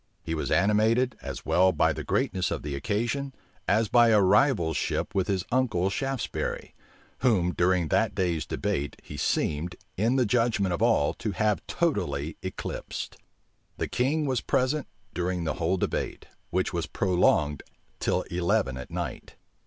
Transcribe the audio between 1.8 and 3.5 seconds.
the greatness of the occasion,